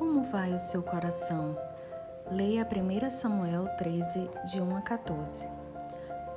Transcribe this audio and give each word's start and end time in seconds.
Como 0.00 0.22
vai 0.22 0.54
o 0.54 0.58
seu 0.58 0.82
coração? 0.82 1.54
Leia 2.30 2.66
1 2.66 3.10
Samuel 3.10 3.68
13, 3.76 4.30
de 4.46 4.58
1 4.58 4.76
a 4.78 4.80
14. 4.80 5.46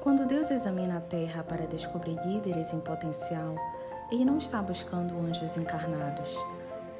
Quando 0.01 0.25
Deus 0.25 0.51
examina 0.51 0.97
a 0.97 0.99
terra 0.99 1.45
para 1.45 1.65
descobrir 1.65 2.19
líderes 2.25 2.73
em 2.73 2.81
potencial, 2.81 3.55
ele 4.11 4.25
não 4.25 4.37
está 4.37 4.61
buscando 4.61 5.17
anjos 5.17 5.55
encarnados. 5.55 6.37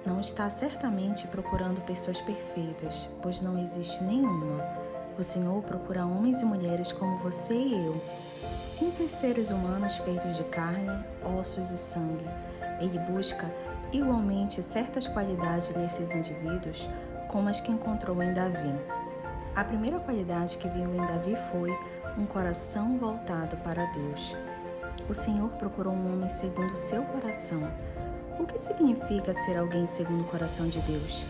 Não 0.06 0.22
está 0.22 0.50
certamente 0.50 1.28
procurando 1.28 1.82
pessoas 1.82 2.22
perfeitas, 2.22 3.10
pois 3.22 3.42
não 3.42 3.60
existe 3.60 4.02
nenhuma. 4.02 4.64
O 5.20 5.24
Senhor 5.24 5.62
procura 5.64 6.06
homens 6.06 6.42
e 6.42 6.46
mulheres 6.46 6.94
como 6.94 7.18
você 7.18 7.56
e 7.56 7.74
eu, 7.74 8.02
simples 8.66 9.12
seres 9.12 9.50
humanos 9.50 9.98
feitos 9.98 10.38
de 10.38 10.46
carne, 10.46 11.04
ossos 11.22 11.72
e 11.72 11.78
sangue. 11.78 12.26
Ele 12.80 13.00
busca 13.00 13.52
igualmente 13.94 14.62
certas 14.62 15.08
qualidades 15.08 15.74
nesses 15.76 16.14
indivíduos, 16.14 16.90
como 17.28 17.48
as 17.48 17.62
que 17.62 17.72
encontrou 17.72 18.22
em 18.22 18.34
Davi. 18.34 18.74
A 19.56 19.64
primeira 19.64 20.00
qualidade 20.00 20.58
que 20.58 20.68
viu 20.68 20.94
em 20.94 21.06
Davi 21.06 21.36
foi 21.52 21.70
um 22.18 22.26
coração 22.26 22.98
voltado 22.98 23.56
para 23.58 23.86
Deus. 23.92 24.36
O 25.08 25.14
Senhor 25.14 25.50
procurou 25.52 25.94
um 25.94 26.14
homem 26.14 26.30
segundo 26.30 26.74
o 26.74 26.78
seu 26.78 27.04
coração. 27.04 27.62
O 28.40 28.46
que 28.46 28.60
significa 28.60 29.34
ser 29.34 29.58
alguém 29.58 29.86
segundo 29.86 30.22
o 30.22 30.28
coração 30.28 30.68
de 30.68 30.80
Deus? 30.82 31.24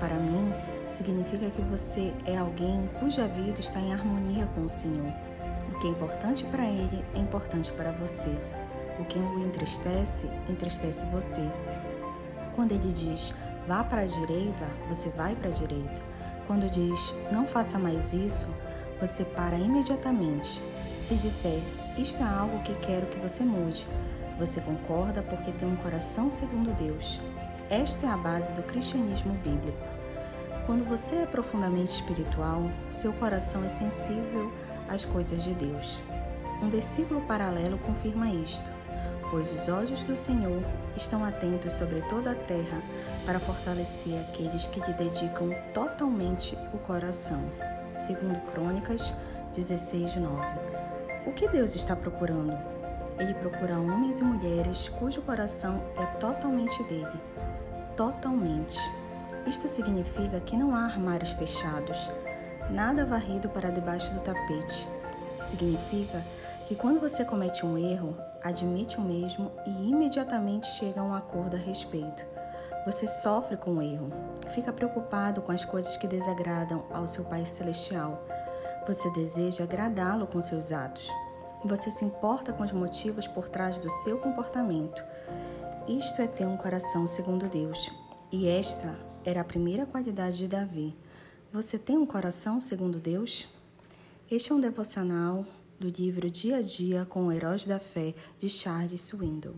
Para 0.00 0.16
mim, 0.16 0.52
significa 0.90 1.48
que 1.50 1.62
você 1.62 2.12
é 2.26 2.36
alguém 2.36 2.88
cuja 2.98 3.28
vida 3.28 3.60
está 3.60 3.78
em 3.78 3.92
harmonia 3.92 4.46
com 4.54 4.62
o 4.62 4.70
Senhor. 4.70 5.12
O 5.72 5.78
que 5.78 5.86
é 5.86 5.90
importante 5.90 6.44
para 6.44 6.64
Ele 6.64 7.04
é 7.14 7.18
importante 7.18 7.72
para 7.72 7.92
você. 7.92 8.30
O 8.98 9.04
que 9.04 9.18
o 9.18 9.44
entristece, 9.44 10.28
entristece 10.48 11.04
você. 11.06 11.50
Quando 12.54 12.72
Ele 12.72 12.92
diz 12.92 13.34
vá 13.66 13.82
para 13.82 14.02
a 14.02 14.06
direita, 14.06 14.66
você 14.88 15.08
vai 15.10 15.34
para 15.34 15.48
a 15.48 15.52
direita. 15.52 16.02
Quando 16.46 16.70
diz 16.70 17.14
não 17.32 17.46
faça 17.46 17.78
mais 17.78 18.12
isso, 18.12 18.46
você 19.00 19.24
para 19.24 19.56
imediatamente. 19.56 20.62
Se 20.96 21.14
disser 21.14 21.60
isto 21.96 22.22
é 22.22 22.26
algo 22.26 22.60
que 22.60 22.74
quero 22.74 23.06
que 23.06 23.18
você 23.18 23.44
mude, 23.44 23.86
você 24.38 24.60
concorda 24.60 25.22
porque 25.22 25.52
tem 25.52 25.68
um 25.68 25.76
coração 25.76 26.28
segundo 26.28 26.74
Deus. 26.74 27.20
Esta 27.70 28.06
é 28.06 28.10
a 28.10 28.16
base 28.16 28.52
do 28.52 28.62
cristianismo 28.62 29.32
bíblico. 29.34 29.78
Quando 30.66 30.84
você 30.84 31.16
é 31.16 31.26
profundamente 31.26 31.92
espiritual, 31.92 32.70
seu 32.90 33.12
coração 33.12 33.64
é 33.64 33.68
sensível 33.68 34.52
às 34.88 35.04
coisas 35.04 35.44
de 35.44 35.54
Deus. 35.54 36.02
Um 36.62 36.68
versículo 36.68 37.20
paralelo 37.22 37.78
confirma 37.78 38.28
isto, 38.28 38.70
pois 39.34 39.50
os 39.50 39.66
olhos 39.66 40.04
do 40.04 40.16
Senhor 40.16 40.62
estão 40.96 41.24
atentos 41.24 41.74
sobre 41.74 42.00
toda 42.02 42.30
a 42.30 42.34
terra 42.36 42.80
para 43.26 43.40
fortalecer 43.40 44.20
aqueles 44.20 44.64
que 44.66 44.78
lhe 44.78 44.92
dedicam 44.92 45.50
totalmente 45.72 46.56
o 46.72 46.78
coração. 46.78 47.42
Segundo 47.90 48.38
Crônicas 48.52 49.12
16, 49.56 50.14
9. 50.14 50.46
O 51.26 51.32
que 51.32 51.48
Deus 51.48 51.74
está 51.74 51.96
procurando? 51.96 52.56
Ele 53.18 53.34
procura 53.34 53.76
homens 53.76 54.20
e 54.20 54.22
mulheres 54.22 54.88
cujo 54.88 55.20
coração 55.22 55.82
é 55.96 56.06
totalmente 56.20 56.80
dele. 56.84 57.20
Totalmente. 57.96 58.78
Isto 59.48 59.68
significa 59.68 60.38
que 60.38 60.56
não 60.56 60.76
há 60.76 60.84
armários 60.84 61.30
fechados, 61.30 62.08
nada 62.70 63.04
varrido 63.04 63.48
para 63.48 63.70
debaixo 63.70 64.14
do 64.14 64.20
tapete. 64.20 64.88
Significa 65.48 66.20
que 66.20 66.43
quando 66.74 67.00
você 67.00 67.24
comete 67.24 67.66
um 67.66 67.76
erro, 67.76 68.16
admite 68.42 68.96
o 68.96 69.02
mesmo 69.02 69.52
e 69.66 69.90
imediatamente 69.90 70.66
chega 70.66 71.00
a 71.00 71.04
um 71.04 71.12
acordo 71.12 71.56
a 71.56 71.58
respeito. 71.58 72.24
Você 72.86 73.06
sofre 73.06 73.56
com 73.56 73.74
o 73.74 73.82
erro, 73.82 74.08
fica 74.54 74.72
preocupado 74.72 75.42
com 75.42 75.52
as 75.52 75.64
coisas 75.64 75.96
que 75.96 76.06
desagradam 76.06 76.84
ao 76.90 77.06
seu 77.06 77.24
Pai 77.24 77.44
Celestial. 77.44 78.26
Você 78.86 79.10
deseja 79.10 79.64
agradá-lo 79.64 80.26
com 80.26 80.40
seus 80.40 80.72
atos. 80.72 81.08
Você 81.64 81.90
se 81.90 82.04
importa 82.04 82.52
com 82.52 82.62
os 82.62 82.72
motivos 82.72 83.26
por 83.26 83.48
trás 83.48 83.78
do 83.78 83.90
seu 83.90 84.18
comportamento. 84.18 85.02
Isto 85.88 86.22
é 86.22 86.26
ter 86.26 86.46
um 86.46 86.56
coração 86.56 87.06
segundo 87.06 87.48
Deus. 87.48 87.90
E 88.30 88.48
esta 88.48 88.94
era 89.24 89.40
a 89.40 89.44
primeira 89.44 89.86
qualidade 89.86 90.38
de 90.38 90.48
Davi. 90.48 90.96
Você 91.52 91.78
tem 91.78 91.96
um 91.96 92.06
coração 92.06 92.60
segundo 92.60 92.98
Deus? 92.98 93.48
Este 94.30 94.52
é 94.52 94.54
um 94.54 94.60
devocional 94.60 95.44
do 95.78 95.88
livro 95.88 96.30
Dia 96.30 96.58
a 96.58 96.62
Dia 96.62 97.04
com 97.04 97.26
o 97.26 97.32
Heróis 97.32 97.64
da 97.64 97.78
Fé 97.78 98.14
de 98.38 98.48
Charles 98.48 99.00
Swindoll. 99.00 99.56